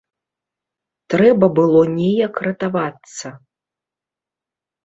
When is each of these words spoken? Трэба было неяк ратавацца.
Трэба 1.15 1.45
было 1.59 1.83
неяк 1.97 2.35
ратавацца. 2.47 3.27